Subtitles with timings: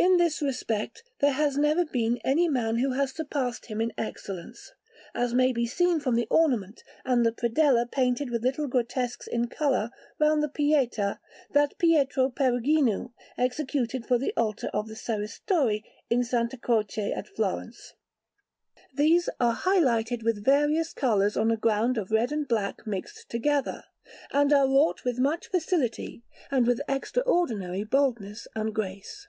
[0.00, 4.70] In this respect there has never been any man who has surpassed him in excellence,
[5.12, 9.48] as may be seen from the ornament and the predella painted with little grotesques in
[9.48, 9.90] colour
[10.20, 11.18] round the Pietà
[11.50, 16.32] that Pietro Perugino executed for the altar of the Serristori in S.
[16.62, 17.94] Croce at Florence.
[18.94, 23.82] These are heightened with various colours on a ground of red and black mixed together,
[24.30, 26.22] and are wrought with much facility
[26.52, 29.26] and with extraordinary boldness and grace.